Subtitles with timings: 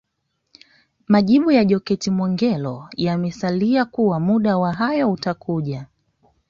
[1.07, 5.87] Majibu ya Jokate Mwegelo yamesalia kuwa muda wa hayo utakuja